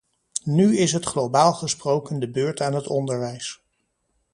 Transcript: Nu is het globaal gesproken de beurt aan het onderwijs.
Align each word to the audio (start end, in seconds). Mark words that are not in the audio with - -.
Nu 0.45 0.77
is 0.77 0.91
het 0.93 1.05
globaal 1.05 1.53
gesproken 1.53 2.19
de 2.19 2.29
beurt 2.29 2.61
aan 2.61 2.73
het 2.73 2.87
onderwijs. 2.87 3.63